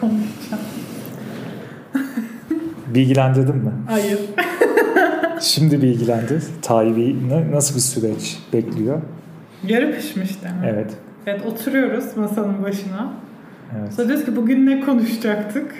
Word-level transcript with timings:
konuşacağım. 0.00 0.62
Bilgilendirdin 2.94 3.56
mi? 3.56 3.70
Hayır. 3.88 4.18
Şimdi 5.40 5.82
bilgilendir. 5.82 6.42
Tayyip'i 6.62 7.28
na- 7.28 7.52
nasıl 7.56 7.74
bir 7.74 7.80
süreç 7.80 8.38
bekliyor? 8.52 8.98
Yarı 9.66 9.96
pişmiş 9.96 10.42
değil 10.42 10.54
mi? 10.54 10.60
Evet. 10.66 10.90
Evet 11.26 11.40
oturuyoruz 11.46 12.16
masanın 12.16 12.62
başına. 12.64 13.12
Evet. 13.78 13.92
Sonra 13.94 14.08
diyoruz 14.08 14.24
ki 14.24 14.36
bugün 14.36 14.66
ne 14.66 14.80
konuşacaktık? 14.80 15.74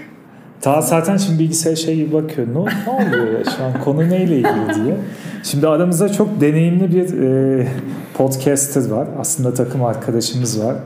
Ta 0.60 0.80
zaten 0.80 1.16
şimdi 1.16 1.38
bilgisayar 1.38 1.76
şey 1.76 1.96
gibi 1.96 2.12
bakıyor. 2.12 2.46
Ne, 2.48 2.52
ne 2.54 2.90
oluyor 2.90 3.38
ya 3.38 3.44
şu 3.44 3.64
an 3.64 3.80
konu 3.84 4.00
neyle 4.00 4.36
ilgili 4.36 4.84
diye. 4.84 4.96
Şimdi 5.42 5.68
aramızda 5.68 6.08
çok 6.12 6.40
deneyimli 6.40 6.92
bir 6.94 7.22
e, 7.22 7.68
podcaster 8.14 8.90
var. 8.90 9.08
Aslında 9.18 9.54
takım 9.54 9.84
arkadaşımız 9.84 10.64
var. 10.64 10.76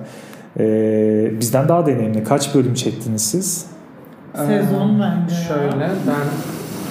E, 0.58 1.40
bizden 1.40 1.68
daha 1.68 1.86
deneyimli. 1.86 2.24
Kaç 2.24 2.54
bölüm 2.54 2.74
çektiniz 2.74 3.30
siz? 3.30 3.66
Sezon 4.36 5.00
bence 5.00 5.34
ya. 5.34 5.40
Şöyle 5.48 5.88
ben 6.06 6.26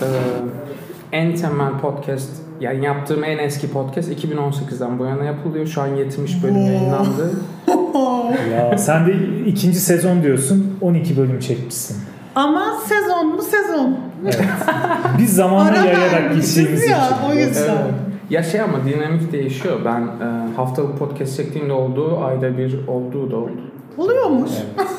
e, 0.05 0.09
en 1.11 1.35
temel 1.35 1.77
podcast 1.81 2.29
yani 2.59 2.85
yaptığım 2.85 3.23
en 3.23 3.37
eski 3.37 3.71
podcast 3.71 4.09
2018'den 4.11 4.99
bu 4.99 5.05
yana 5.05 5.23
yapılıyor. 5.23 5.67
Şu 5.67 5.81
an 5.81 5.87
70 5.87 6.43
bölüm 6.43 6.65
yayınlandı. 6.65 7.31
Ya 8.51 8.77
sen 8.77 9.07
de 9.07 9.13
ikinci 9.45 9.79
sezon 9.79 10.23
diyorsun. 10.23 10.77
12 10.81 11.17
bölüm 11.17 11.39
çekmişsin. 11.39 11.97
Ama 12.35 12.65
sezon 12.87 13.27
mu 13.27 13.41
sezon? 13.41 13.97
Evet. 14.23 14.39
Biz 15.17 15.35
zamanla 15.35 15.69
Ara 15.69 15.77
yayarak 15.85 16.35
gittiğimiz 16.35 16.87
ya, 16.87 16.97
için. 17.05 17.15
o 17.29 17.33
yüzden. 17.33 17.75
Evet. 17.75 17.93
Ya 18.29 18.43
şey 18.43 18.61
ama 18.61 18.85
dinamik 18.85 19.31
değişiyor. 19.31 19.79
Ben 19.85 20.01
e, 20.01 20.53
haftalık 20.55 20.99
podcast 20.99 21.37
çektiğimde 21.37 21.73
olduğu, 21.73 22.23
ayda 22.23 22.57
bir 22.57 22.87
olduğu 22.87 23.31
da 23.31 23.37
oldu. 23.37 23.61
Oluyormuş. 23.97 24.51
Evet. 24.77 24.87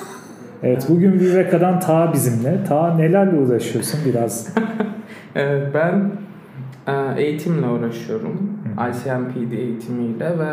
Evet 0.63 0.87
bugün 0.89 1.13
Viveka'dan 1.13 1.81
Ta 1.81 2.13
bizimle. 2.13 2.65
Ta 2.65 2.95
nelerle 2.95 3.39
uğraşıyorsun 3.39 4.01
biraz? 4.07 4.55
Evet, 5.35 5.75
ben 5.75 6.11
e, 6.87 7.23
eğitimle 7.23 7.67
uğraşıyorum. 7.67 8.59
ICMPD 8.91 9.53
eğitimiyle 9.53 10.39
ve 10.39 10.51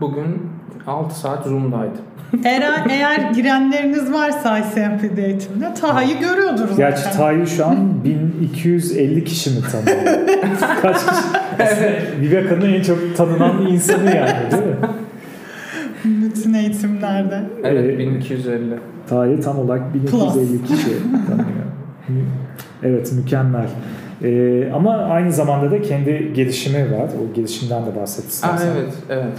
bugün 0.00 0.42
6 0.86 1.18
saat 1.20 1.44
Zoom'daydım. 1.46 1.98
Eğer, 2.44 2.86
eğer 2.90 3.30
girenleriniz 3.32 4.12
varsa 4.12 4.58
ICMP'de 4.58 5.26
eğitimde 5.26 5.74
Taha'yı 5.80 6.18
görüyordur 6.20 6.58
zaten. 6.68 6.76
Gerçi 6.76 7.16
Ta'yı 7.16 7.46
şu 7.46 7.66
an 7.66 8.04
1250 8.04 9.24
kişi 9.24 9.50
mi 9.50 9.56
tanıyor? 9.72 10.18
Kaç 10.82 10.98
kişi? 10.98 11.62
Aslında 11.62 11.90
Viveka'nın 12.20 12.72
en 12.74 12.82
çok 12.82 13.16
tanınan 13.16 13.66
insanı 13.66 14.16
yani 14.16 14.50
değil 14.50 14.62
mi? 14.62 14.76
Bütün 16.04 16.54
eğitimlerde. 16.54 17.42
Evet 17.64 17.94
Ee, 17.94 17.98
1250. 17.98 18.78
Ta'yı 19.08 19.40
tam 19.40 19.58
olarak 19.58 19.94
1250 19.94 20.64
kişi 20.64 20.88
tanıyor. 21.26 21.64
Evet 22.82 23.12
mükemmel. 23.12 23.66
Ee, 24.22 24.70
ama 24.74 24.94
aynı 24.96 25.32
zamanda 25.32 25.70
da 25.70 25.82
kendi 25.82 26.32
gelişimi 26.34 26.82
var. 26.82 27.08
O 27.22 27.34
gelişimden 27.34 27.82
de 27.86 28.00
bahset 28.00 28.44
Aa, 28.44 28.58
evet, 28.74 28.92
evet. 29.10 29.32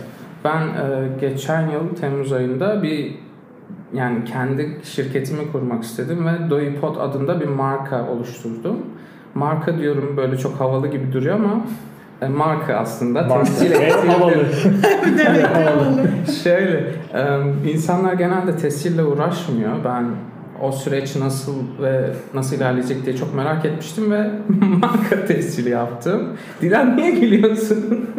Ben 0.46 0.62
e, 0.62 1.08
geçen 1.22 1.70
yıl 1.70 1.96
Temmuz 2.02 2.34
ayında 2.34 2.84
bir 2.84 3.16
yani 3.94 4.24
kendi 4.24 4.80
şirketimi 4.84 5.52
kurmak 5.52 5.84
istedim 5.84 6.26
ve 6.28 6.50
Doipod 6.50 6.96
adında 6.96 7.42
bir 7.42 7.48
marka 7.48 8.08
oluşturdum. 8.08 8.78
Marka 9.36 9.78
diyorum 9.78 10.18
böyle 10.18 10.38
çok 10.38 10.60
havalı 10.60 10.88
gibi 10.88 11.14
duruyor 11.14 11.36
ama 11.36 11.66
e, 12.22 12.28
marka 12.28 12.74
aslında. 12.76 13.22
Marka. 13.22 13.36
Temsil 13.36 13.72
ettiğim 13.72 14.10
havalı. 14.10 14.46
Şöyle, 16.44 16.92
e, 17.14 17.72
insanlar 17.74 18.14
genelde 18.14 18.58
tescille 18.58 19.04
uğraşmıyor. 19.04 19.72
Ben 19.86 20.06
o 20.62 20.72
süreç 20.72 21.16
nasıl 21.16 21.56
ve 21.82 22.10
nasıl 22.34 22.56
ilerleyecek 22.56 23.06
diye 23.06 23.18
çok 23.18 23.36
merak 23.36 23.66
etmiştim 23.66 24.12
ve 24.12 24.30
marka 24.82 25.26
tescili 25.26 25.70
yaptım. 25.70 26.38
Dilan 26.62 26.98
niye 26.98 27.12
gülüyorsun? 27.12 28.10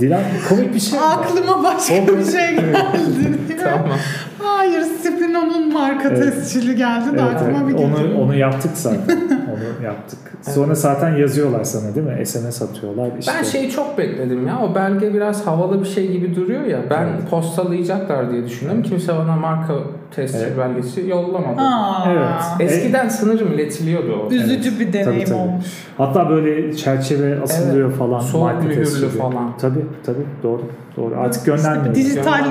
Dilan 0.00 0.22
komik 0.48 0.74
bir 0.74 0.80
şey 0.80 0.98
mi? 0.98 1.04
Aklıma 1.04 1.62
başka 1.64 1.94
O- 1.94 2.18
bir 2.18 2.24
şey 2.24 2.56
geldi. 2.56 3.56
tamam. 3.64 3.98
Hayır, 4.38 4.80
Spino'nun 4.82 5.72
marka 5.72 6.08
Evet. 6.08 6.34
tescili 6.34 6.76
geldi 6.76 7.04
de 7.06 7.10
Evet, 7.10 7.22
aklıma 7.22 7.58
evet. 7.58 7.68
bir 7.68 7.78
geldi. 7.78 7.94
Onu, 8.14 8.20
onu 8.22 8.34
yaptık 8.36 8.70
zaten. 8.74 9.16
onu 9.52 9.58
yaptık. 9.82 10.18
Sonra 10.42 10.74
zaten 10.74 11.16
yazıyorlar 11.16 11.64
sana 11.64 11.94
değil 11.94 12.06
mi? 12.06 12.26
SMS 12.26 12.62
atıyorlar. 12.62 13.08
İşte. 13.20 13.32
Ben 13.38 13.42
şeyi 13.42 13.70
çok 13.70 13.98
bekledim 13.98 14.46
ya. 14.46 14.58
O 14.62 14.74
belge 14.74 15.14
biraz 15.14 15.46
havalı 15.46 15.80
bir 15.80 15.88
şey 15.88 16.12
gibi 16.12 16.36
duruyor 16.36 16.62
ya. 16.64 16.78
Ben 16.90 17.02
Evet. 17.02 17.30
postalayacaklar 17.30 18.30
diye 18.32 18.44
düşündüm. 18.46 18.82
Kimse 18.82 19.12
bana 19.16 19.36
marka 19.36 19.74
tescil 20.14 20.38
Evet. 20.40 20.58
belgesi 20.58 21.08
yollamadı. 21.08 21.60
Aa, 21.60 22.04
Evet. 22.12 22.70
Eskiden 22.72 23.08
sanırım 23.08 23.52
iletiliyordu 23.52 24.26
o. 24.28 24.32
Üzücü 24.32 24.80
bir 24.80 24.92
deneyim 24.92 25.10
Tabii, 25.12 25.24
tabii. 25.24 25.38
olmuş. 25.38 25.64
Hatta 25.98 26.30
böyle 26.30 26.76
çerçeve 26.76 27.42
asılıyor 27.42 27.92
falan. 27.92 28.20
Soğuk 28.20 28.62
mühürlü 28.64 29.08
falan. 29.08 29.58
Tabii 29.60 29.84
tabii 30.06 30.24
doğru. 30.42 30.62
Doğru. 30.96 31.14
Artık 31.18 31.46
göndermiyoruz. 31.46 31.94
Dijital 31.94 32.44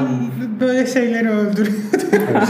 böyle 0.59 0.85
şeyleri 0.85 1.29
öldürüyor. 1.29 1.77
Evet. 2.11 2.47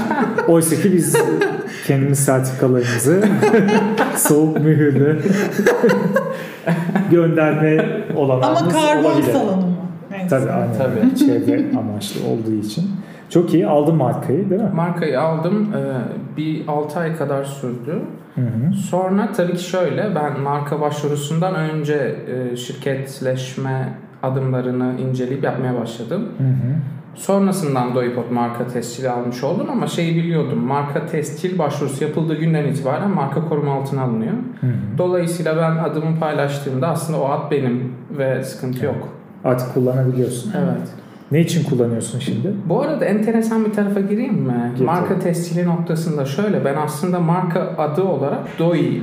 Oysa 0.48 0.76
ki 0.76 0.94
biz 0.94 1.16
kendimiz 1.88 2.20
sertifikalarımızı 2.20 3.24
soğuk 4.18 4.60
mühürlü 4.62 4.71
gönderme 7.12 7.86
olanağımız 8.16 8.62
Ama 8.62 8.72
karbon 8.72 9.10
olabilir. 9.12 9.34
salınımı. 9.34 9.72
Neyse. 10.12 10.28
Tabii 10.30 10.52
aynen. 10.52 10.74
Tabii. 10.78 11.16
Çevre 11.16 11.66
amaçlı 11.80 12.28
olduğu 12.28 12.52
için. 12.66 12.84
Çok 13.30 13.54
iyi. 13.54 13.68
Aldın 13.68 13.96
markayı 13.96 14.50
değil 14.50 14.62
mi? 14.62 14.70
Markayı 14.76 15.22
aldım. 15.22 15.74
Ee, 15.76 16.38
Bir 16.38 16.68
6 16.68 17.00
ay 17.00 17.16
kadar 17.16 17.44
sürdü. 17.44 18.00
Hı 18.36 18.42
hı. 18.42 18.74
Sonra 18.90 19.30
tabii 19.38 19.54
ki 19.54 19.64
şöyle 19.64 20.16
ben 20.16 20.40
marka 20.40 20.82
başvurusundan 20.82 21.56
önce 21.56 22.16
e, 22.28 22.56
şirketleşme 22.56 23.94
adımlarını 24.24 24.94
inceleyip 25.02 25.44
yapmaya 25.44 25.82
başladım. 25.82 26.22
Hı 26.38 26.44
hı. 26.44 26.76
Sonrasından 27.16 27.96
Doipod 27.96 28.32
marka 28.32 28.68
tescili 28.68 29.10
almış 29.10 29.44
oldum 29.44 29.68
ama 29.72 29.88
şeyi 29.88 30.16
biliyordum. 30.16 30.60
Marka 30.60 31.06
tescil 31.06 31.60
başvurusu 31.60 32.04
yapıldığı 32.04 32.36
günden 32.36 32.66
itibaren 32.66 33.10
marka 33.10 33.50
koruma 33.50 33.74
altına 33.74 34.02
alınıyor. 34.02 34.34
Hı 34.62 34.68
hı. 34.68 34.72
Dolayısıyla 34.98 35.58
ben 35.58 35.84
adımı 35.84 36.20
paylaştığımda 36.20 36.88
aslında 36.88 37.20
o 37.22 37.30
ad 37.30 37.52
benim 37.52 37.94
ve 38.18 38.44
sıkıntı 38.44 38.86
yok. 38.86 39.10
Artık 39.44 39.74
kullanabiliyorsun. 39.74 40.54
Evet. 40.58 40.88
Ne 41.32 41.40
için 41.40 41.64
kullanıyorsun 41.64 42.20
şimdi? 42.20 42.54
Bu 42.66 42.82
arada 42.82 43.06
enteresan 43.06 43.66
bir 43.66 43.72
tarafa 43.72 44.00
gireyim 44.00 44.34
mi? 44.34 44.72
Gir 44.78 44.86
marka 44.86 45.20
tescili 45.20 45.66
noktasında 45.66 46.26
şöyle 46.26 46.66
ben 46.66 46.76
aslında 46.76 47.20
marka 47.20 47.60
adı 47.78 48.04
olarak 48.04 48.60
Doi 48.60 49.00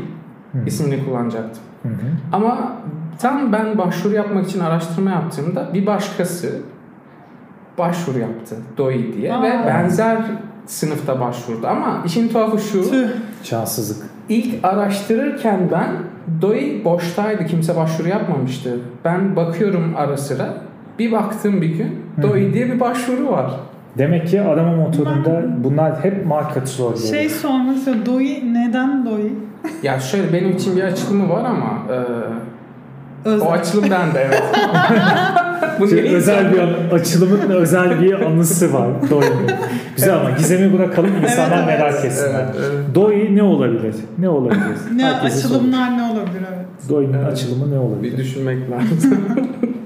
Hı. 0.53 0.59
ismini 0.67 1.05
kullanacaktım. 1.05 1.63
Hı 1.83 1.89
hı. 1.89 1.93
Ama 2.33 2.73
tam 3.19 3.53
ben 3.53 3.79
başvuru 3.79 4.15
yapmak 4.15 4.49
için 4.49 4.61
araştırma 4.61 5.11
yaptığımda 5.11 5.69
bir 5.75 5.87
başkası 5.87 6.57
başvuru 7.79 8.19
yaptı 8.19 8.57
Doi 8.77 9.13
diye 9.17 9.35
Aa. 9.35 9.43
ve 9.43 9.53
benzer 9.67 10.19
sınıfta 10.67 11.21
başvurdu. 11.21 11.67
Ama 11.67 12.03
işin 12.07 12.29
tuhafı 12.29 12.59
şu 12.59 12.91
Tüh. 12.91 13.09
Şanssızlık. 13.43 14.07
ilk 14.29 14.65
araştırırken 14.65 15.61
ben 15.73 15.89
Doi 16.43 16.85
boştaydı 16.85 17.47
kimse 17.47 17.77
başvuru 17.77 18.09
yapmamıştı. 18.09 18.79
Ben 19.05 19.37
bakıyorum 19.37 19.95
ara 19.97 20.17
sıra 20.17 20.55
bir 20.99 21.13
baktım 21.13 21.63
bir 21.63 21.67
gün. 21.69 22.03
Doi 22.23 22.55
diye 22.55 22.67
bir 22.73 22.81
başvuru 22.81 23.31
var. 23.31 23.51
Demek 23.99 24.29
ki 24.29 24.43
arama 24.43 24.77
motorunda 24.77 25.43
bunlar 25.65 26.05
hep 26.05 26.27
marka 26.27 26.65
trolleri. 26.65 27.07
Şey 27.09 27.29
sormak 27.29 27.77
istiyorum. 27.77 28.03
Doi 28.07 28.55
neden 28.55 29.07
Doi? 29.07 29.33
Ya 29.83 30.01
şöyle 30.01 30.33
benim 30.33 30.51
için 30.53 30.77
bir 30.77 30.83
açılımı 30.83 31.29
var 31.29 31.45
ama 31.45 31.95
e, 31.95 31.99
Özel. 33.29 33.49
o 33.49 33.51
açılım 33.53 33.91
bende 33.91 34.19
evet. 34.27 34.43
Bu 35.81 35.89
Şey, 35.89 36.03
niye 36.03 36.15
özel 36.17 36.53
bir 36.53 36.59
an- 36.59 36.75
açılımın 36.99 37.51
özel 37.51 38.03
bir 38.03 38.13
anısı 38.21 38.73
var 38.73 38.89
Doi'nin. 39.11 39.51
Güzel 39.97 40.15
ama 40.17 40.31
gizemi 40.31 40.73
bırakalım 40.79 41.11
insanlar 41.23 41.59
Evet, 41.59 41.69
evet. 41.69 41.79
merak 41.81 42.05
etsinler. 42.05 42.45
Evet, 42.45 42.55
evet. 42.75 42.95
Doi 42.95 43.37
ne 43.37 43.43
olabilir? 43.43 43.95
Ne 44.19 44.29
olabilir? 44.29 44.63
Ne 44.95 45.05
Herkese 45.05 45.39
açılımlar 45.39 45.99
ne 45.99 46.03
olabilir 46.03 46.41
evet. 46.57 46.89
Doi'nin 46.89 47.13
Evet. 47.15 47.33
açılımı 47.33 47.75
ne 47.75 47.79
olabilir? 47.79 48.13
Bir 48.13 48.17
düşünmek 48.19 48.59
lazım. 48.71 49.21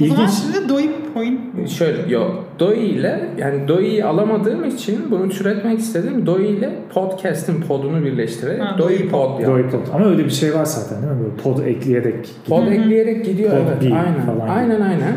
O 0.00 0.04
zaman 0.06 0.22
İlginç. 0.24 0.38
şimdi 0.42 0.68
Doi 0.68 0.90
point 1.14 1.40
Şöyle 1.70 2.12
yok. 2.14 2.44
Doi 2.58 2.76
ile 2.78 3.28
yani 3.38 3.68
Doi'yi 3.68 4.04
alamadığım 4.04 4.64
için 4.64 5.10
bunu 5.10 5.28
türetmek 5.28 5.78
istedim. 5.78 6.26
Doi 6.26 6.46
ile 6.46 6.70
podcast'in 6.94 7.60
podunu 7.62 8.04
birleştirerek 8.04 8.62
Ha, 8.62 8.78
Doi 8.78 8.98
Doi 8.98 9.08
pod 9.08 9.30
yaptım. 9.40 9.54
Doi 9.54 9.62
pod. 9.70 9.80
Ama 9.94 10.06
öyle 10.06 10.24
bir 10.24 10.30
şey 10.30 10.54
var 10.54 10.64
zaten 10.64 11.02
değil 11.02 11.12
mi? 11.12 11.18
Böyle 11.20 11.36
pod 11.42 11.66
ekleyerek. 11.66 12.30
Pod 12.48 12.62
Hı 12.62 12.66
hı. 12.70 12.74
ekleyerek 12.74 13.24
gidiyor 13.24 13.50
Pod 13.50 13.58
evet. 13.58 13.82
aynen. 13.82 14.26
falan 14.26 14.48
aynen 14.48 14.80
aynen. 14.80 15.16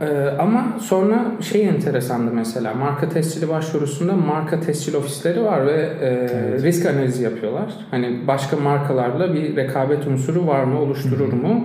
Ee, 0.00 0.28
ama 0.38 0.66
sonra 0.80 1.24
şey 1.40 1.68
enteresandı 1.68 2.30
mesela 2.34 2.74
marka 2.74 3.08
tescili 3.08 3.48
başvurusunda 3.48 4.12
marka 4.12 4.60
tescil 4.60 4.94
ofisleri 4.94 5.44
var 5.44 5.66
ve 5.66 5.72
e, 6.00 6.06
Evet. 6.34 6.62
risk 6.62 6.86
analizi 6.86 7.24
yapıyorlar. 7.24 7.64
Hani 7.90 8.18
başka 8.26 8.56
markalarla 8.56 9.34
bir 9.34 9.56
rekabet 9.56 10.06
unsuru 10.06 10.46
var 10.46 10.64
mı 10.64 10.80
oluşturur 10.80 11.32
mu? 11.32 11.64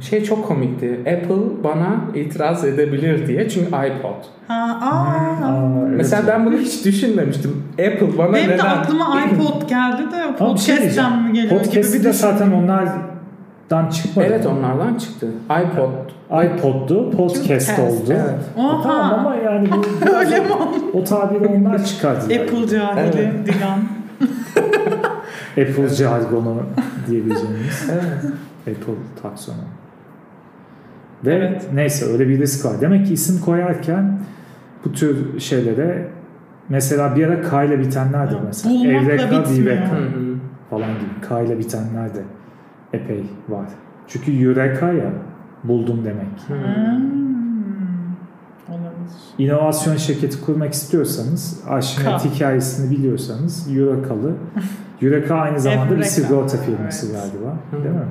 Şey 0.00 0.24
çok 0.24 0.46
komikti. 0.48 0.98
Apple 1.00 1.64
bana 1.64 1.94
itiraz 2.14 2.64
edebilir 2.64 3.26
diye. 3.26 3.48
Çünkü 3.48 3.66
iPod. 3.66 4.24
Ha, 4.48 4.78
aa. 4.82 5.46
Aa, 5.46 5.86
evet. 5.86 5.96
Mesela 5.96 6.22
ben 6.28 6.46
bunu 6.46 6.56
hiç 6.56 6.84
düşünmemiştim. 6.84 7.62
Apple 7.72 8.18
bana 8.18 8.32
Benim 8.32 8.46
neden? 8.50 8.58
de 8.58 8.62
aklıma 8.62 9.20
iPod 9.32 9.68
geldi 9.68 10.02
de 10.12 10.16
şey 10.22 10.32
podcast'ten 10.76 11.22
mi 11.22 11.32
geliyor 11.32 11.50
gibi 11.50 11.58
Podcast'i 11.64 11.98
bir 11.98 12.04
de 12.04 12.08
düşündüm. 12.12 12.12
zaten 12.12 12.52
onlardan 12.52 13.90
çıkmadı. 13.90 14.26
Evet 14.30 14.46
onlardan 14.46 14.94
çıktı. 14.94 15.28
iPod. 15.46 15.90
iPod'du, 16.44 17.10
podcast 17.10 17.78
oldu. 17.78 18.04
Evet. 18.12 18.40
E 18.56 18.82
Tamam 18.82 19.14
ama 19.18 19.34
yani 19.34 19.68
bu 19.70 20.06
Öyle 20.16 20.40
mi 20.40 20.46
o 20.94 21.04
tabiri 21.04 21.46
onlar 21.46 21.84
çıkardı. 21.84 22.24
Apple 22.24 22.68
cahili 22.68 23.00
Evet. 23.00 23.46
Dilan. 23.46 23.78
Apple 25.50 25.88
jargonu 25.88 26.56
diyebileceğimiz 27.08 27.90
Evet. 27.92 28.32
Apple 28.60 28.94
taksonu. 29.22 29.56
Ve 31.24 31.34
Evet. 31.34 31.68
neyse 31.74 32.04
öyle 32.06 32.28
bir 32.28 32.38
risk 32.38 32.64
var. 32.64 32.80
Demek 32.80 33.06
ki 33.06 33.12
isim 33.12 33.40
koyarken 33.40 34.18
bu 34.84 34.92
tür 34.92 35.40
şeylere 35.40 36.08
mesela 36.68 37.16
bir 37.16 37.26
ara 37.26 37.42
K 37.42 37.64
ile 37.64 37.78
bitenler 37.78 38.30
de 38.30 38.34
mesela. 38.46 38.90
Evreka, 38.90 39.36
hı. 39.36 40.36
falan 40.70 40.88
gibi. 40.88 41.28
K 41.28 41.40
ile 41.40 41.58
bitenler 41.58 42.14
de 42.14 42.22
epey 42.92 43.24
var. 43.48 43.66
Çünkü 44.08 44.44
Eureka 44.44 44.92
ya 44.92 45.12
buldum 45.64 46.04
demek. 46.04 46.26
Hı. 46.48 46.54
Hmm. 46.54 47.20
Olabilir. 48.68 49.12
İnovasyon 49.38 49.96
şirketi 49.96 50.40
kurmak 50.40 50.72
istiyorsanız, 50.72 51.60
Arşimet 51.68 52.22
K. 52.22 52.28
hikayesini 52.28 52.90
biliyorsanız 52.90 53.76
Eurekalı. 53.76 54.32
Eureka 55.02 55.34
aynı 55.40 55.60
zamanda 55.60 55.96
bir 55.96 56.02
sigorta 56.02 56.58
firması 56.58 57.06
Evet. 57.06 57.16
galiba. 57.20 57.56
Değil 57.84 57.94
mi? 57.94 58.06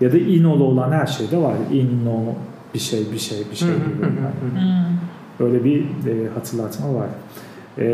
Ya 0.00 0.12
da 0.12 0.18
Inolu 0.18 0.64
olan 0.64 0.92
her 0.92 1.06
şeyde 1.06 1.36
var. 1.36 1.54
Inno 1.72 2.34
bir 2.74 2.78
şey 2.78 3.00
bir 3.12 3.18
şey 3.18 3.38
bir 3.50 3.56
şey 3.56 3.68
gibi. 3.68 4.06
Hmm. 4.06 5.46
Öyle 5.46 5.64
bir 5.64 5.80
e, 5.80 6.28
hatırlatma 6.34 6.94
var. 6.94 7.08
E, 7.78 7.86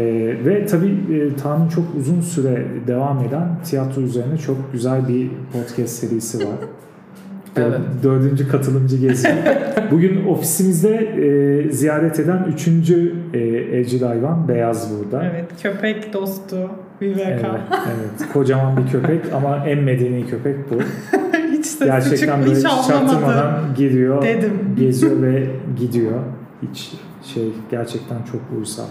ve 0.44 0.67
tabii 0.67 0.87
e, 1.14 1.37
Tanrı'nın 1.37 1.69
çok 1.69 1.85
uzun 1.99 2.20
süre 2.20 2.64
devam 2.87 3.25
eden 3.25 3.49
tiyatro 3.64 4.00
üzerine 4.00 4.38
çok 4.38 4.73
güzel 4.73 5.08
bir 5.08 5.31
podcast 5.53 5.93
serisi 5.94 6.38
var. 6.38 6.56
Evet. 7.58 7.81
Dördüncü 8.03 8.49
katılımcı 8.49 8.97
geziyor. 8.97 9.35
Bugün 9.91 10.26
ofisimizde 10.26 10.97
e, 10.97 11.70
ziyaret 11.73 12.20
eden 12.20 12.47
üçüncü 12.55 13.14
e, 13.35 13.38
evcil 13.79 14.03
hayvan 14.03 14.49
Beyaz 14.49 14.91
burada. 14.99 15.25
Evet, 15.25 15.44
köpek 15.62 16.12
dostu 16.12 16.56
Evet, 17.03 17.17
Viveka. 17.17 17.61
evet. 17.70 18.32
Kocaman 18.32 18.76
bir 18.76 18.91
köpek 18.91 19.20
ama 19.35 19.67
en 19.67 19.79
medeni 19.79 20.26
köpek 20.26 20.70
bu. 20.70 20.75
sesi 21.84 22.28
böyle 22.28 22.55
hiç 22.55 22.62
çaktırmadan 22.62 23.61
giriyor, 23.76 24.23
Dedim. 24.23 24.52
geziyor 24.78 25.23
ve 25.23 25.46
gidiyor. 25.78 26.20
Hiç 26.62 26.93
şey 27.34 27.52
gerçekten 27.70 28.17
çok 28.32 28.40
uysal. 28.58 28.84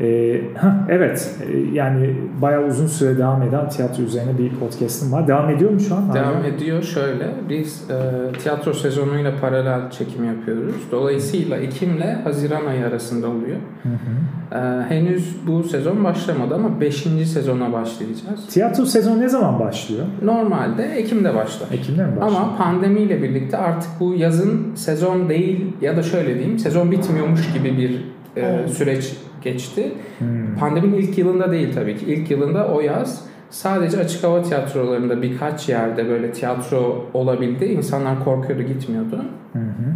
Ee, 0.00 0.40
heh, 0.54 0.68
evet 0.88 1.34
e, 1.52 1.58
yani 1.72 2.16
bayağı 2.42 2.66
uzun 2.66 2.86
süre 2.86 3.18
devam 3.18 3.42
eden 3.42 3.68
tiyatro 3.68 4.02
üzerine 4.02 4.38
bir 4.38 4.50
podcast'ım 4.50 5.12
var. 5.12 5.28
Devam 5.28 5.50
ediyor 5.50 5.70
mu 5.70 5.80
şu 5.80 5.94
an? 5.94 6.14
Devam 6.14 6.34
Hala? 6.34 6.46
ediyor 6.46 6.82
şöyle. 6.82 7.34
Biz 7.48 7.90
e, 7.90 8.32
tiyatro 8.38 8.72
sezonuyla 8.72 9.32
paralel 9.40 9.90
çekim 9.90 10.24
yapıyoruz. 10.24 10.74
Dolayısıyla 10.92 11.56
Ekim'le 11.56 12.24
Haziran 12.24 12.66
ayı 12.66 12.86
arasında 12.86 13.28
oluyor. 13.28 13.56
Hı 13.82 13.88
hı. 13.88 14.16
E, 14.52 14.58
henüz 14.88 15.36
bu 15.46 15.62
sezon 15.62 16.04
başlamadı 16.04 16.54
ama 16.54 16.80
5. 16.80 16.96
sezona 17.32 17.72
başlayacağız. 17.72 18.46
Tiyatro 18.48 18.84
sezonu 18.84 19.20
ne 19.20 19.28
zaman 19.28 19.60
başlıyor? 19.60 20.06
Normalde 20.22 20.84
Ekim'de 20.84 21.34
başlar. 21.34 21.68
Ekim'de 21.72 22.04
mi 22.04 22.16
başlıyor? 22.20 22.42
Ama 22.42 22.56
pandemiyle 22.56 23.22
birlikte 23.22 23.56
artık 23.56 23.90
bu 24.00 24.14
yazın 24.14 24.74
sezon 24.74 25.28
değil 25.28 25.66
ya 25.80 25.96
da 25.96 26.02
şöyle 26.02 26.34
diyeyim 26.34 26.58
sezon 26.58 26.90
bitmiyormuş 26.90 27.52
gibi 27.52 27.78
bir 27.78 28.04
e, 28.42 28.68
süreç 28.68 29.16
geçti. 29.42 29.92
Hmm. 30.18 30.56
Pandeminin 30.60 30.96
ilk 30.96 31.18
yılında 31.18 31.50
değil 31.50 31.74
tabii 31.74 31.96
ki. 31.96 32.06
İlk 32.06 32.30
yılında 32.30 32.68
o 32.68 32.80
yaz 32.80 33.24
sadece 33.50 33.98
açık 33.98 34.24
hava 34.24 34.42
tiyatrolarında 34.42 35.22
birkaç 35.22 35.68
yerde 35.68 36.08
böyle 36.08 36.32
tiyatro 36.32 37.06
olabildi. 37.14 37.64
İnsanlar 37.64 38.24
korkuyordu 38.24 38.62
gitmiyordu. 38.62 39.24
Hı 39.52 39.58
hı. 39.58 39.94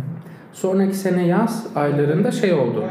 Sonraki 0.52 0.94
sene 0.94 1.26
yaz 1.26 1.66
aylarında 1.74 2.30
şey 2.30 2.52
oldu. 2.52 2.84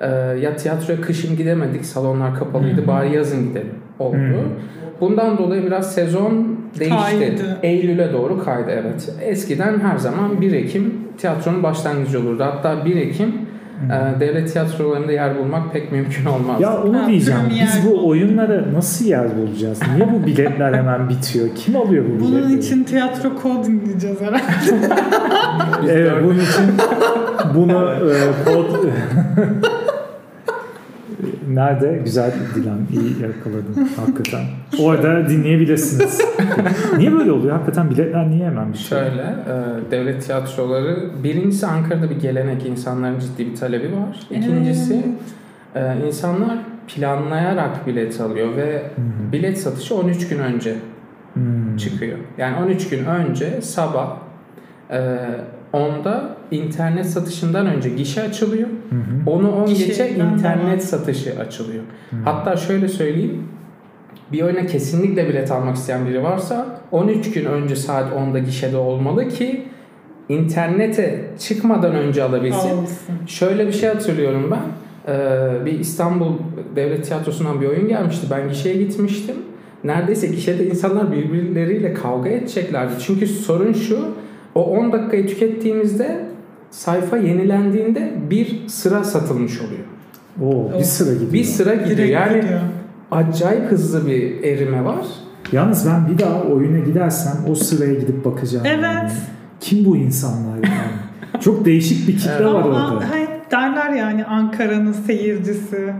Ee, 0.00 0.06
ya 0.42 0.56
tiyatroya 0.56 1.00
kışın 1.00 1.36
gidemedik, 1.36 1.84
salonlar 1.84 2.34
kapalıydı, 2.34 2.82
Hı. 2.82 2.86
bari 2.86 3.14
yazın 3.14 3.48
gidelim 3.48 3.74
oldu. 3.98 4.16
Hı. 4.16 4.40
Bundan 5.00 5.38
dolayı 5.38 5.66
biraz 5.66 5.94
sezon 5.94 6.56
değişti. 6.78 7.18
Kaydı. 7.18 7.58
Eylül'e 7.62 8.12
doğru 8.12 8.44
kaydı 8.44 8.70
evet. 8.70 9.08
Eskiden 9.22 9.80
her 9.80 9.96
zaman 9.96 10.40
1 10.40 10.52
Ekim 10.52 10.94
tiyatronun 11.18 11.62
başlangıcı 11.62 12.20
olurdu. 12.20 12.44
Hatta 12.44 12.84
1 12.84 12.96
Ekim 12.96 13.28
e, 13.92 14.20
devlet 14.20 14.52
tiyatrolarında 14.52 15.12
yer 15.12 15.38
bulmak 15.38 15.72
pek 15.72 15.92
mümkün 15.92 16.24
olmazdı. 16.26 16.62
Ya 16.62 16.82
onu 16.82 17.02
Ha, 17.02 17.08
diyeceğim. 17.08 17.40
Biz 17.50 17.86
bu 17.90 18.08
oyunlara 18.08 18.64
nasıl 18.72 19.04
yer 19.04 19.26
bulacağız? 19.38 19.80
Niye 19.94 20.08
bu 20.12 20.26
biletler 20.26 20.72
hemen 20.74 21.08
bitiyor? 21.08 21.48
Kim 21.56 21.76
alıyor 21.76 22.04
bu 22.04 22.20
biletleri? 22.20 22.44
Bunun 22.44 22.58
için 22.58 22.84
tiyatro 22.84 23.36
kod 23.42 23.64
dinleyeceğiz 23.64 24.20
herhalde. 24.20 24.40
Evet 25.90 26.12
bunun 26.24 26.34
için 26.34 26.64
bunu 27.54 27.90
e, 27.92 28.44
kod 28.44 28.64
Nerede? 31.56 32.00
Güzel 32.04 32.32
Dilan. 32.54 32.78
iyi 32.92 33.22
yakaladın 33.22 33.88
hakikaten. 33.96 34.44
Orada 34.82 35.28
dinleyebilirsiniz. 35.28 36.20
niye 36.98 37.12
böyle 37.12 37.32
oluyor? 37.32 37.52
Hakikaten 37.52 37.90
biletler 37.90 38.30
niye 38.30 38.46
hemen 38.46 38.72
bitiyor? 38.72 39.00
Şöyle, 39.00 39.22
e, 39.22 39.90
devlet 39.90 40.22
tiyatroları 40.26 41.10
birincisi 41.24 41.66
Ankara'da 41.66 42.10
bir 42.10 42.20
gelenek, 42.20 42.66
insanların 42.66 43.18
ciddi 43.18 43.46
bir 43.50 43.56
talebi 43.56 43.86
var. 43.86 44.20
İkincisi 44.30 45.06
e, 45.74 45.94
insanlar 46.06 46.58
planlayarak 46.94 47.86
bilet 47.86 48.20
alıyor 48.20 48.56
ve 48.56 48.82
hı. 48.96 49.32
bilet 49.32 49.58
satışı 49.60 49.94
13 49.94 50.28
gün 50.28 50.38
önce 50.38 50.74
Hmm. 51.34 51.76
çıkıyor. 51.76 52.18
Yani 52.38 52.56
13 52.64 52.88
gün 52.88 53.04
önce 53.04 53.60
sabah 53.62 54.16
e, 54.90 55.16
10'da 55.72 56.36
internet 56.50 57.06
satışından 57.06 57.66
önce 57.66 57.88
gişe 57.88 58.22
açılıyor. 58.22 58.68
Hı 58.68 58.96
hı. 58.96 59.30
Onu 59.30 59.52
10 59.52 59.66
geçe 59.66 59.86
Gişeden 59.86 60.26
internet 60.26 60.84
satışı 60.84 61.38
açılıyor. 61.40 61.82
Hmm. 62.10 62.22
Hatta 62.24 62.56
şöyle 62.56 62.88
söyleyeyim. 62.88 63.42
Bir 64.32 64.42
oyuna 64.42 64.66
kesinlikle 64.66 65.28
bilet 65.28 65.50
almak 65.50 65.76
isteyen 65.76 66.06
biri 66.06 66.22
varsa 66.22 66.66
13 66.92 67.32
gün 67.32 67.44
önce 67.44 67.76
saat 67.76 68.12
10'da 68.12 68.38
gişede 68.38 68.76
olmalı 68.76 69.28
ki 69.28 69.64
internete 70.28 71.24
çıkmadan 71.38 71.94
önce 71.94 72.22
alabilsin. 72.22 72.70
Almışsın. 72.70 73.14
Şöyle 73.26 73.66
bir 73.66 73.72
şey 73.72 73.88
hatırlıyorum 73.88 74.50
ben. 74.50 74.62
Ee, 75.12 75.64
bir 75.64 75.80
İstanbul 75.80 76.32
Devlet 76.76 77.06
Tiyatrosu'ndan 77.06 77.60
bir 77.60 77.66
oyun 77.66 77.88
gelmişti. 77.88 78.26
Ben 78.30 78.48
gişeye 78.48 78.74
gitmiştim. 78.74 79.36
Neredeyse 79.84 80.26
gişede 80.26 80.66
insanlar 80.66 81.12
birbirleriyle 81.12 81.94
kavga 81.94 82.28
edeceklerdi. 82.28 82.92
Çünkü 83.06 83.26
sorun 83.26 83.72
şu. 83.72 83.98
O 84.56 84.64
10 84.64 84.92
dakikayı 84.92 85.26
tükettiğimizde 85.26 86.20
sayfa 86.70 87.16
yenilendiğinde 87.16 88.12
bir 88.30 88.68
sıra 88.68 89.04
satılmış 89.04 89.60
oluyor. 89.60 89.84
Oo, 90.42 90.78
bir 90.78 90.84
sıra 90.84 91.12
gidiyor. 91.14 91.32
Bir 91.32 91.44
sıra 91.44 91.74
gidiyor. 91.74 91.96
Direkt 91.96 92.12
Yani 92.12 92.40
gidiyor. 92.40 92.60
acayip 93.10 93.70
hızlı 93.70 94.06
bir 94.06 94.42
erime 94.44 94.84
var. 94.84 95.04
Yalnız 95.52 95.86
ben 95.86 96.08
bir 96.08 96.18
daha 96.18 96.42
oyuna 96.42 96.78
gidersem 96.78 97.32
o 97.50 97.54
sıraya 97.54 97.94
gidip 97.94 98.24
bakacağım. 98.24 98.66
Evet. 98.68 98.82
yani. 98.84 99.10
Kim 99.60 99.84
bu 99.84 99.96
insanlar 99.96 100.56
yani? 100.56 100.92
Çok 101.40 101.64
değişik 101.64 102.08
bir 102.08 102.16
kitle 102.18 102.30
Evet. 102.32 102.46
var 102.46 102.62
Ama 102.62 102.92
orada. 102.94 103.10
hayır, 103.10 103.28
derler 103.50 103.90
yani 103.90 104.24
Ankara'nın 104.24 104.92
seyircisi 104.92 105.92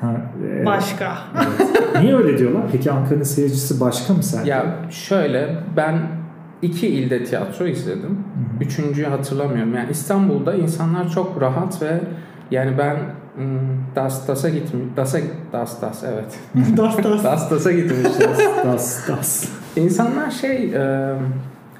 Ha, 0.00 0.16
evet. 0.52 0.66
başka. 0.66 1.12
Evet. 1.36 1.70
Niye 2.02 2.16
öyle 2.16 2.38
diyorlar? 2.38 2.62
Peki 2.72 2.90
Ankara'nın 2.90 3.22
seyircisi 3.24 3.80
başka 3.80 4.14
mı 4.14 4.22
sence? 4.22 4.50
Ya 4.50 4.76
şöyle 4.90 5.56
ben 5.76 5.98
iki 6.62 6.88
ilde 6.88 7.24
tiyatro 7.24 7.66
izledim. 7.66 8.18
Üçüncüyü 8.60 9.06
hatırlamıyorum. 9.06 9.74
Yani 9.74 9.90
İstanbul'da 9.90 10.54
insanlar 10.54 11.08
çok 11.08 11.40
rahat 11.40 11.82
ve 11.82 12.00
yani 12.50 12.78
ben 12.78 12.96
hmm, 13.36 13.58
Das 13.96 14.28
Das'a 14.28 14.48
gitmiş. 14.48 14.96
Das'a 14.96 15.18
Das 15.52 15.82
Das 15.82 16.04
evet. 16.04 16.38
das 16.76 17.04
das. 17.04 17.24
Das 17.24 17.50
Das'a 17.50 17.72
gitmişiz. 17.72 18.20
Das, 18.64 19.08
das. 19.08 19.48
İnsanlar 19.76 20.30
şey 20.30 20.74
e, 20.74 21.14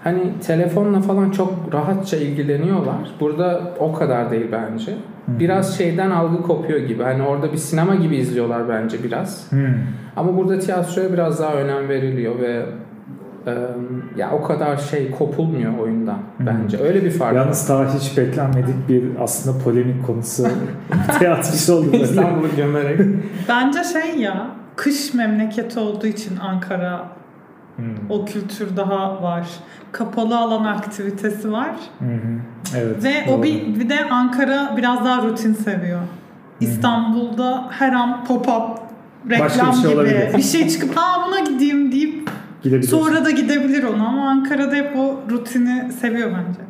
hani 0.04 0.22
telefonla 0.46 1.00
falan 1.00 1.30
çok 1.30 1.54
rahatça 1.72 2.16
ilgileniyorlar. 2.16 3.10
Burada 3.20 3.60
o 3.78 3.92
kadar 3.92 4.30
değil 4.30 4.46
bence. 4.52 4.94
Biraz 5.28 5.78
şeyden 5.78 6.10
algı 6.10 6.42
kopuyor 6.42 6.80
gibi. 6.80 7.02
Hani 7.02 7.22
orada 7.22 7.52
bir 7.52 7.58
sinema 7.58 7.94
gibi 7.94 8.16
izliyorlar 8.16 8.68
bence 8.68 9.04
biraz. 9.04 9.50
Ama 10.16 10.36
burada 10.36 10.58
tiyatroya 10.58 11.12
biraz 11.12 11.40
daha 11.40 11.54
önem 11.54 11.88
veriliyor 11.88 12.38
ve 12.40 12.62
ya 14.16 14.30
o 14.32 14.42
kadar 14.42 14.76
şey 14.76 15.10
kopulmuyor 15.10 15.78
oyundan 15.78 16.18
bence. 16.40 16.78
Öyle 16.78 17.04
bir 17.04 17.10
fark. 17.10 17.34
var. 17.34 17.40
Yalnız 17.40 17.68
daha 17.68 17.94
hiç 17.94 18.18
beklenmedik 18.18 18.88
bir 18.88 19.04
aslında 19.20 19.64
polemik 19.64 20.06
konusu 20.06 20.48
tiyatrosu 21.18 21.74
oldu. 21.74 21.96
İstanbul'u 21.96 22.56
gömerek. 22.56 23.00
Bence 23.48 23.84
şey 23.84 24.16
ya 24.20 24.46
kış 24.76 25.14
memleketi 25.14 25.78
olduğu 25.78 26.06
için 26.06 26.36
Ankara 26.36 27.04
Hmm. 27.76 27.84
O 28.10 28.24
kültür 28.24 28.76
daha 28.76 29.22
var. 29.22 29.46
Kapalı 29.92 30.38
alan 30.38 30.64
aktivitesi 30.64 31.52
var. 31.52 31.70
Hı 31.98 32.04
hı. 32.04 32.40
Evet. 32.76 33.04
Ve 33.04 33.24
doğru. 33.28 33.34
o 33.34 33.42
bir, 33.42 33.80
bir 33.80 33.88
de 33.88 34.04
Ankara 34.10 34.74
biraz 34.76 35.04
daha 35.04 35.22
rutin 35.22 35.54
seviyor. 35.54 36.00
İstanbul'da 36.60 37.68
her 37.70 37.92
an 37.92 38.24
pop-up 38.28 38.76
reklam 39.30 39.46
Başka 39.46 39.66
bir 39.66 39.72
şey 39.72 39.82
gibi 39.82 39.94
olabilir. 39.94 40.34
bir 40.36 40.42
şey 40.42 40.68
çıkıp 40.68 40.98
aa 40.98 41.21
deyip 42.64 42.82
Gidebilirsin. 42.82 42.98
sonra 42.98 43.24
da 43.24 43.30
gidebilir 43.30 43.82
ona 43.84 44.06
ama 44.08 44.28
Ankara'da 44.30 44.74
hep 44.74 44.96
o 44.96 45.20
rutini 45.30 45.92
seviyor 46.00 46.30
bence 46.30 46.60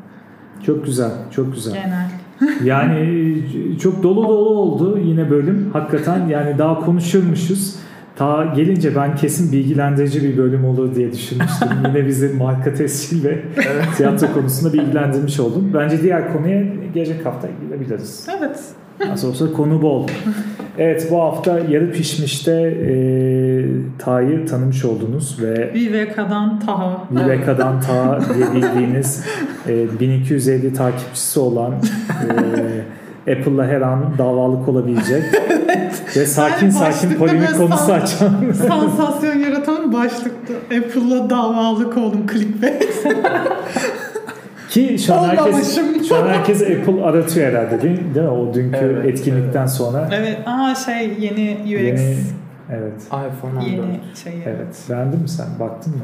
Çok 0.66 0.86
güzel, 0.86 1.10
çok 1.30 1.54
güzel. 1.54 1.72
genel. 1.74 2.08
Yani 2.64 3.38
çok 3.82 4.02
dolu 4.02 4.28
dolu 4.28 4.48
oldu 4.48 4.98
yine 5.04 5.30
bölüm. 5.30 5.70
Hakikaten 5.72 6.26
yani 6.28 6.58
daha 6.58 6.80
konuşurmuşuz. 6.80 7.76
Ta 8.16 8.44
gelince 8.56 8.96
ben 8.96 9.16
kesin 9.16 9.52
bilgilendirici 9.52 10.22
bir 10.22 10.36
bölüm 10.36 10.64
olur 10.64 10.94
diye 10.94 11.12
düşünmüştüm. 11.12 11.68
yine 11.86 12.06
bizi 12.06 12.28
marka 12.28 12.74
tescil 12.74 13.24
ve 13.24 13.42
tiyatro 13.96 14.32
konusunda 14.34 14.72
bilgilendirmiş 14.72 15.40
oldum. 15.40 15.70
Bence 15.74 16.02
diğer 16.02 16.32
konuya 16.32 16.62
gelecek 16.94 17.26
hafta 17.26 17.48
gidebiliriz. 17.64 18.26
Evet. 18.38 18.60
Nasıl 19.00 19.28
olsa 19.28 19.52
konu 19.52 19.82
bol. 19.82 20.06
Evet 20.78 21.08
bu 21.10 21.20
hafta 21.22 21.58
yarı 21.58 21.92
pişmişte 21.92 22.52
e, 22.52 22.94
Ta'yı 23.98 24.46
tanımış 24.46 24.84
oldunuz 24.84 25.42
ve 25.42 25.74
Viveka'dan 25.74 26.60
Taha. 26.60 27.04
Viveka'dan 27.10 27.80
Ta 27.80 28.20
diye 28.34 28.54
bildiğiniz 28.54 29.24
e, 29.68 30.00
1250 30.00 30.74
takipçisi 30.74 31.40
olan 31.40 31.72
e, 33.26 33.32
Apple'la 33.32 33.66
her 33.66 33.80
an 33.80 34.04
davalık 34.18 34.68
olabilecek 34.68 35.22
ve 36.16 36.26
sakin 36.26 36.70
Yani 36.70 36.92
sakin 36.92 37.14
polemik 37.18 37.56
konusu 37.56 37.92
açan 37.92 38.52
Sansasyon 38.68 39.38
yaratan 39.38 39.92
başlıktı. 39.92 40.52
Apple'la 40.64 41.30
davalık 41.30 41.96
oldum 41.96 42.26
clickbait. 42.32 43.06
ki 44.72 44.98
şu 44.98 45.14
an 45.14 45.28
herkes 45.28 45.78
şu 46.08 46.16
an 46.16 46.28
herkes 46.28 46.62
Apple 46.62 47.02
aratıyor 47.04 47.48
herhalde 47.52 47.82
değil, 47.82 48.00
değil 48.14 48.26
mi? 48.26 48.32
O 48.32 48.54
dünkü 48.54 48.78
Evet, 48.82 49.06
etkinlikten 49.06 49.60
evet. 49.60 49.70
sonra 49.70 50.08
evet. 50.12 50.38
Aa 50.46 50.74
şey 50.74 51.16
yeni 51.20 51.56
UX. 51.64 51.70
yeni 51.70 52.16
evet 52.70 52.92
Yeni, 53.12 53.26
iPhone 53.26 53.58
14. 53.58 54.16
şeyi. 54.24 54.42
evet 54.46 54.82
beğendin 54.90 55.20
mi 55.22 55.28
sen 55.28 55.46
baktın 55.60 55.92
mı? 55.92 56.02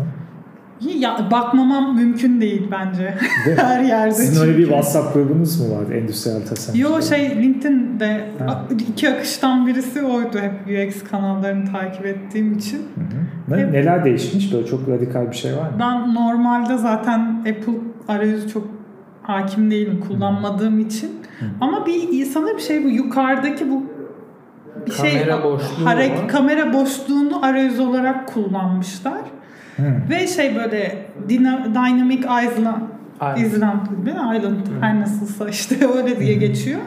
Ya 0.98 1.16
bakmamam 1.30 1.96
mümkün 1.96 2.40
değil 2.40 2.62
bence. 2.72 3.14
Değil? 3.46 3.56
Her 3.60 3.80
yerde 3.80 4.14
Sizin 4.14 4.42
öyle 4.42 4.52
bir 4.52 4.56
çünkü. 4.56 4.68
WhatsApp 4.68 5.14
grubunuz 5.14 5.60
mu 5.60 5.76
var 5.76 5.92
endüstriyel 5.94 6.46
tasarım? 6.46 6.80
Yo 6.80 7.02
şey 7.02 7.42
LinkedIn'de 7.42 8.20
Ha. 8.46 8.64
iki 8.92 9.08
akıştan 9.10 9.66
birisi 9.66 10.02
oydu 10.02 10.38
hep 10.38 10.52
UX 10.88 11.02
kanallarını 11.10 11.72
takip 11.72 12.06
ettiğim 12.06 12.58
için. 12.58 12.78
Hı 12.78 13.00
hı. 13.00 13.56
Ne, 13.56 13.62
Hep- 13.62 13.72
neler 13.72 14.04
değişmiş? 14.04 14.52
Böyle 14.54 14.66
çok 14.66 14.88
radikal 14.88 15.30
bir 15.30 15.36
şey 15.36 15.52
var 15.56 15.62
mı? 15.70 15.76
Ben 15.80 16.14
normalde 16.14 16.76
zaten 16.78 17.20
Apple 17.40 17.72
arayüzü 18.08 18.48
çok 18.48 18.66
hakim 19.22 19.70
değilim 19.70 20.04
kullanmadığım 20.08 20.78
için. 20.80 21.08
Hı. 21.40 21.44
Ama 21.60 21.86
bir 21.86 22.24
sanırım 22.24 22.60
şey 22.60 22.84
bu 22.84 22.88
yukarıdaki 22.88 23.70
bu 23.70 23.82
bir 24.86 24.92
şey 24.92 25.12
Kamera 25.12 25.44
boşluğu 25.44 25.86
hareket 25.86 26.18
var. 26.18 26.28
kamera 26.28 26.72
boşluğunu 26.72 27.44
arayüz 27.46 27.80
olarak 27.80 28.28
kullanmışlar. 28.28 29.18
Hı. 29.76 29.82
Ve 30.10 30.26
şey 30.26 30.56
böyle 30.56 31.06
dyna- 31.28 31.74
Dynamic 31.74 32.18
Island 32.18 32.82
Aynen. 33.20 33.44
Island 33.44 33.80
değil 34.06 34.16
mi? 34.16 34.36
Island 34.38 34.56
her 34.80 35.00
nasılsa 35.00 35.48
işte 35.48 35.76
öyle 35.96 36.20
diye 36.20 36.34
geçiyor. 36.34 36.80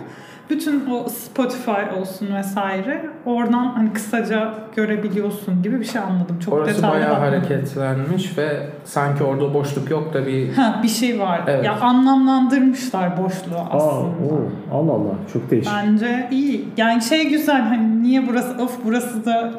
Bütün 0.49 0.89
o 0.89 1.09
Spotify 1.09 1.99
olsun 2.01 2.35
vesaire 2.35 3.05
oradan 3.25 3.65
hani 3.75 3.93
kısaca 3.93 4.53
görebiliyorsun 4.75 5.63
gibi 5.63 5.79
bir 5.79 5.85
şey 5.85 6.01
anladım. 6.01 6.39
Çok 6.45 6.53
Orası 6.53 6.77
detaylı 6.77 6.93
bayağı 6.95 7.11
bakmadım. 7.11 7.33
hareketlenmiş 7.33 8.37
ve 8.37 8.69
sanki 8.83 9.23
orada 9.23 9.53
boşluk 9.53 9.89
yok 9.91 10.13
da 10.13 10.25
bir 10.27 10.53
Ha 10.53 10.79
bir 10.83 10.87
şey 10.87 11.19
var. 11.19 11.41
Evet. 11.47 11.65
Ya 11.65 11.79
anlamlandırmışlar 11.79 13.17
boşluğu 13.17 13.55
Aa, 13.57 13.67
aslında. 13.77 14.01
oo, 14.03 14.49
Allah 14.73 14.91
Allah 14.91 15.13
çok 15.33 15.51
değişik. 15.51 15.71
Bence 15.75 16.27
iyi. 16.31 16.67
Yani 16.77 17.01
şey 17.01 17.29
güzel 17.29 17.61
hani 17.61 18.03
niye 18.03 18.27
burası 18.27 18.63
of 18.63 18.77
burası 18.85 19.25
da 19.25 19.51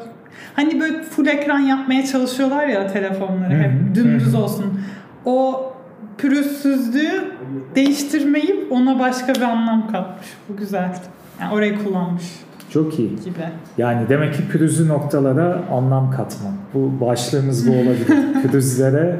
hani 0.55 0.79
böyle 0.81 1.03
full 1.03 1.27
ekran 1.27 1.59
yapmaya 1.59 2.05
çalışıyorlar 2.05 2.67
ya 2.67 2.87
telefonları 2.87 3.53
hep 3.53 3.95
dümdüz 3.95 4.35
olsun. 4.35 4.79
O 5.25 5.69
pürüzsüzlüğü 6.17 7.31
değiştirmeyip 7.75 8.71
ona 8.71 8.99
başka 8.99 9.33
bir 9.35 9.41
anlam 9.41 9.91
katmış. 9.91 10.27
Bu 10.49 10.55
güzel. 10.57 10.95
Yani 11.41 11.53
orayı 11.53 11.83
kullanmış 11.83 12.23
Çok 12.69 12.99
iyi. 12.99 13.09
gibi. 13.09 13.43
Yani 13.77 14.09
demek 14.09 14.33
ki 14.33 14.47
pürüzlü 14.51 14.87
noktalara 14.87 15.61
anlam 15.71 16.11
katmak. 16.11 16.53
Bu 16.73 17.05
başlığımız 17.05 17.67
bu 17.67 17.71
olabilir. 17.71 18.07
Pürüzlere 18.41 19.19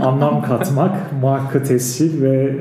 anlam 0.00 0.42
katmak, 0.42 0.92
marka 1.22 1.62
tescil 1.62 2.22
ve 2.22 2.56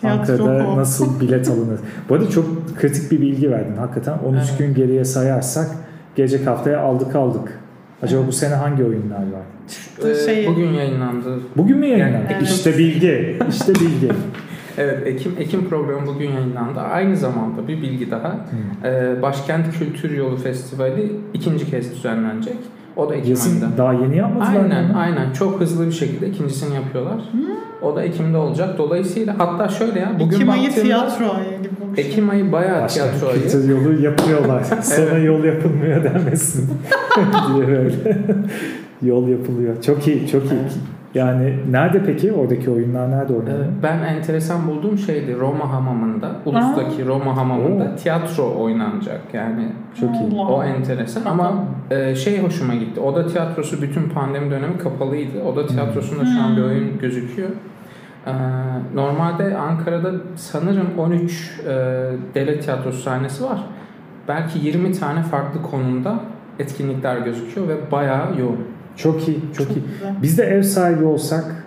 Tiyatro 0.00 0.32
Ankara'da 0.32 0.68
o. 0.68 0.76
nasıl 0.76 1.20
bilet 1.20 1.48
alınır. 1.48 1.80
Bu 2.08 2.14
arada 2.14 2.30
çok 2.30 2.76
kritik 2.76 3.10
bir 3.12 3.20
bilgi 3.20 3.50
verdin 3.50 3.76
hakikaten. 3.76 4.18
13 4.26 4.40
Evet. 4.48 4.58
gün 4.58 4.74
geriye 4.74 5.04
sayarsak 5.04 5.68
gelecek 6.16 6.46
haftaya 6.46 6.80
aldık 6.80 7.16
aldık. 7.16 7.60
Acaba 8.02 8.26
bu 8.26 8.32
sene 8.32 8.54
hangi 8.54 8.84
oyunlar 8.84 9.18
var? 9.18 9.42
Ee, 10.04 10.14
Şey- 10.26 10.46
bugün 10.46 10.72
yayınlandı. 10.72 11.40
Bugün 11.56 11.78
mü 11.78 11.86
yayınlandı? 11.86 12.26
Evet. 12.30 12.42
İşte 12.42 12.78
bilgi. 12.78 13.38
İşte 13.50 13.74
bilgi. 13.74 14.08
Evet 14.78 15.06
Ekim 15.06 15.32
Ekim 15.38 15.68
programı 15.68 16.06
bugün 16.06 16.30
yayınlandı. 16.30 16.80
Aynı 16.80 17.16
zamanda 17.16 17.68
bir 17.68 17.82
bilgi 17.82 18.10
daha. 18.10 18.36
Ee, 18.84 19.22
Başkent 19.22 19.66
Kültür 19.78 20.10
Yolu 20.16 20.36
Festivali 20.36 21.12
ikinci 21.34 21.70
kez 21.70 21.94
düzenlenecek. 21.94 22.56
O 22.96 23.08
da 23.10 23.14
Ekim 23.14 23.30
Yazın 23.30 23.50
ayında. 23.62 23.78
daha 23.78 23.92
yeni 23.92 24.16
yapmadılar 24.16 24.62
Aynen 24.62 24.84
mı? 24.88 24.98
aynen 24.98 25.32
çok 25.32 25.60
hızlı 25.60 25.86
bir 25.86 25.92
şekilde 25.92 26.28
ikincisini 26.28 26.74
yapıyorlar. 26.74 27.18
O 27.82 27.96
da 27.96 28.02
Ekim'de 28.02 28.36
olacak. 28.36 28.78
Dolayısıyla 28.78 29.34
hatta 29.38 29.68
şöyle 29.68 30.00
ya 30.00 30.12
bugün 30.20 30.36
Ekim 30.36 30.50
ayı 30.50 30.70
tiyatro 30.70 31.24
ayı 31.24 31.58
gibi 31.58 31.96
şey. 31.96 32.04
Ekim 32.06 32.30
ayı 32.30 32.52
bayağı 32.52 32.82
Başka 32.82 33.02
tiyatro 33.04 33.28
ayı. 33.28 33.42
kültür 33.42 33.68
yolu 33.68 34.02
yapıyorlar. 34.02 34.62
Sonra 34.82 35.18
yol 35.18 35.44
yapılmıyor 35.44 36.04
demesin 36.04 36.70
diye 37.54 37.66
böyle. 37.68 37.94
Yol 39.02 39.28
yapılıyor. 39.28 39.82
Çok 39.82 40.08
iyi, 40.08 40.28
çok 40.28 40.42
iyi. 40.44 40.60
Yani 41.14 41.54
nerede 41.70 42.02
peki? 42.04 42.32
Oradaki 42.32 42.70
oyunlar 42.70 43.10
nerede 43.10 43.32
oynanıyor? 43.32 43.64
Ben 43.82 43.98
enteresan 43.98 44.68
bulduğum 44.68 44.98
şeydi 44.98 45.36
Roma 45.40 45.72
hamamında, 45.72 46.30
Ulus'taki 46.44 47.06
Roma 47.06 47.36
hamamında 47.36 47.84
Oo. 47.84 47.96
tiyatro 47.96 48.62
oynanacak 48.62 49.20
yani. 49.32 49.68
Çok 50.00 50.10
iyi. 50.14 50.40
Allah. 50.40 50.48
O 50.48 50.64
enteresan 50.64 51.24
ama 51.24 51.64
e, 51.90 52.14
şey 52.14 52.42
hoşuma 52.42 52.74
gitti. 52.74 53.00
Oda 53.00 53.26
tiyatrosu 53.26 53.82
bütün 53.82 54.08
pandemi 54.08 54.50
dönemi 54.50 54.78
kapalıydı. 54.78 55.42
Oda 55.42 55.66
tiyatrosunda 55.66 56.24
şu 56.24 56.42
an 56.42 56.56
bir 56.56 56.62
oyun 56.62 56.98
gözüküyor. 56.98 57.48
Ee, 58.26 58.32
normalde 58.94 59.56
Ankara'da 59.56 60.12
sanırım 60.36 60.98
13 60.98 61.60
e, 61.60 61.70
devlet 62.34 62.64
tiyatrosu 62.64 63.02
sahnesi 63.02 63.44
var. 63.44 63.60
Belki 64.28 64.58
20 64.58 64.92
tane 64.92 65.22
farklı 65.22 65.62
konumda 65.62 66.14
etkinlikler 66.58 67.18
gözüküyor 67.18 67.68
ve 67.68 67.90
bayağı 67.92 68.38
yoğun. 68.40 68.58
Çok 68.96 69.28
iyi, 69.28 69.40
çok, 69.56 69.70
iyi. 69.70 69.82
güzel. 69.92 70.14
Biz 70.22 70.38
de 70.38 70.44
ev 70.44 70.62
sahibi 70.62 71.04
olsak 71.04 71.60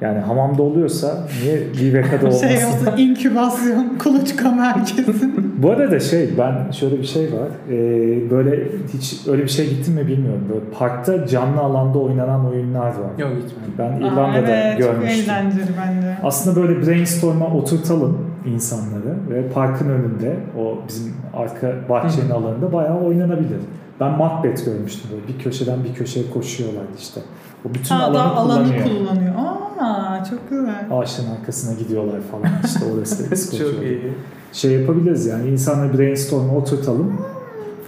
yani 0.00 0.18
hamamda 0.18 0.62
oluyorsa 0.62 1.26
niye 1.42 1.60
Viveka'da 1.80 2.26
olmasın? 2.26 2.48
Şey 2.48 2.64
olsun 2.64 2.96
inkübasyon 2.96 3.98
kuluçka 3.98 4.50
merkezi. 4.50 5.30
Bu 5.58 5.70
arada 5.70 6.00
şey 6.00 6.30
ben 6.38 6.70
şöyle 6.70 6.98
bir 6.98 7.04
şey 7.04 7.24
var. 7.24 7.48
Ee, 7.70 8.30
böyle 8.30 8.68
hiç 8.94 9.20
öyle 9.28 9.42
bir 9.42 9.48
şey 9.48 9.70
gittim 9.70 9.94
mi 9.94 10.06
bilmiyorum. 10.06 10.46
Böyle 10.48 10.64
parkta 10.78 11.26
canlı 11.26 11.60
alanda 11.60 11.98
oynanan 11.98 12.46
oyunlar 12.46 12.86
var. 12.86 13.18
Yok 13.18 13.30
gitmedim. 13.36 13.74
Ben 13.78 13.90
Aa, 13.90 13.96
İrlanda'da 14.12 14.50
evet, 14.50 14.80
çok 14.80 14.92
görmüştüm. 14.92 15.24
eğlenceli 15.24 15.70
bence. 15.86 16.16
Aslında 16.22 16.60
böyle 16.60 16.86
brainstorm'a 16.86 17.46
oturtalım 17.46 18.18
insanları 18.46 19.14
ve 19.30 19.48
parkın 19.48 19.88
önünde 19.88 20.36
o 20.58 20.78
bizim 20.88 21.14
arka 21.34 21.72
bahçenin 21.88 22.30
alanında 22.30 22.72
bayağı 22.72 23.00
oynanabilir. 23.00 23.60
Ben 24.00 24.10
Macbeth 24.18 24.64
görmüştüm 24.64 25.10
böyle 25.12 25.28
bir 25.28 25.44
köşeden 25.44 25.84
bir 25.84 25.94
köşeye 25.94 26.30
koşuyorlar 26.30 26.82
işte. 26.98 27.20
O 27.64 27.74
bütün 27.74 27.94
Ha, 27.94 28.02
alanı 28.04 28.14
daha 28.14 28.34
alanı 28.34 28.64
kullanıyor. 28.64 28.84
kullanıyor. 28.88 29.34
Aa 29.80 30.24
çok 30.30 30.50
güzel. 30.50 30.86
Ağaçların 30.90 31.30
arkasına 31.30 31.78
gidiyorlar 31.78 32.20
falan 32.30 32.46
işte 32.64 32.80
orası. 32.94 33.56
Çok 33.58 33.82
iyi. 33.82 34.12
Şey 34.52 34.72
yapabiliriz 34.72 35.26
yani 35.26 35.48
insanları 35.48 35.98
brainstorm'a 35.98 36.56
oturtalım. 36.56 37.20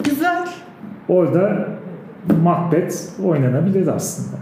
Güzel. 0.04 0.48
Orada 1.08 1.68
Macbeth 2.42 2.96
oynanabilir 3.24 3.86
aslında. 3.86 4.36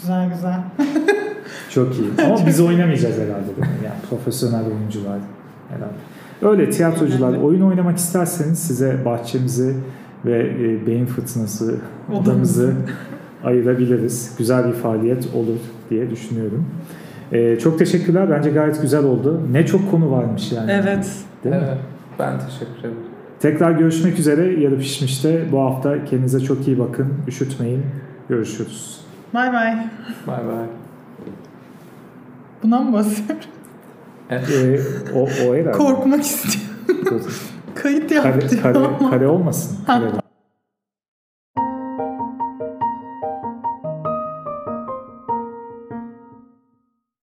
Güzel 0.00 0.30
güzel. 0.34 0.60
Çok 1.70 1.94
iyi. 1.98 2.10
Ama 2.26 2.46
biz 2.46 2.60
oynamayacağız 2.60 3.14
herhalde. 3.14 3.50
Yani 3.84 3.96
profesyonel 4.10 4.66
oyuncular 4.66 5.18
herhalde. 5.68 5.94
Öyle 6.42 6.70
tiyatrocular 6.70 7.36
oyun 7.38 7.60
oynamak 7.62 7.98
isterseniz 7.98 8.58
size 8.58 9.04
bahçemizi 9.04 9.74
ve 10.26 10.40
e, 10.60 10.86
beyin 10.86 11.06
fırtınası 11.06 11.74
Odamızı. 12.12 12.72
ayırabiliriz. 13.44 14.34
Güzel 14.38 14.68
bir 14.68 14.72
faaliyet 14.72 15.28
olur 15.34 15.58
diye 15.90 16.10
düşünüyorum. 16.10 16.64
E, 17.32 17.58
çok 17.58 17.78
teşekkürler. 17.78 18.30
Bence 18.30 18.50
gayet 18.50 18.82
güzel 18.82 19.04
oldu. 19.04 19.40
Ne 19.52 19.66
çok 19.66 19.90
konu 19.90 20.10
varmış 20.10 20.52
yani. 20.52 20.70
Evet. 20.72 21.10
Değil 21.44 21.54
mi? 21.54 21.62
Evet, 21.68 21.78
ben 22.18 22.32
teşekkür 22.38 22.78
ederim. 22.80 22.94
Tekrar 23.40 23.70
görüşmek 23.72 24.18
üzere. 24.18 24.60
Yarı 24.60 24.78
pişmişte 24.78 25.44
bu 25.52 25.60
hafta 25.60 26.04
kendinize 26.04 26.40
çok 26.40 26.68
iyi 26.68 26.78
bakın. 26.78 27.06
Üşütmeyin. 27.28 27.82
Görüşürüz. 28.28 29.00
Bay 29.34 29.52
bay. 29.52 29.76
Bay 30.26 30.46
bay. 30.46 30.66
Buna 32.62 32.80
mı 32.80 32.92
basıyoruz? 32.92 33.48
Evet. 34.30 34.48
Ee, 34.50 34.80
o, 35.14 35.22
o 35.22 35.54
herhalde. 35.54 35.70
Korkmak 35.72 36.22
istiyorum. 36.22 37.22
Kayıt 37.74 38.08
Kare, 38.08 38.28
yaptım 38.42 38.62
kare, 38.62 38.78
ama. 38.78 39.10
kare 39.10 39.26
olmasın. 39.28 39.78
Kare. 39.86 40.23